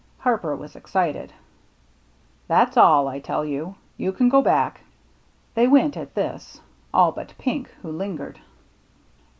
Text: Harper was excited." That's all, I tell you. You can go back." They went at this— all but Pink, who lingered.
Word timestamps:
Harper 0.17 0.55
was 0.55 0.75
excited." 0.75 1.31
That's 2.47 2.75
all, 2.75 3.07
I 3.07 3.19
tell 3.19 3.45
you. 3.45 3.75
You 3.97 4.11
can 4.11 4.29
go 4.29 4.41
back." 4.41 4.81
They 5.53 5.67
went 5.67 5.95
at 5.95 6.15
this— 6.15 6.59
all 6.91 7.11
but 7.11 7.35
Pink, 7.37 7.69
who 7.83 7.91
lingered. 7.91 8.39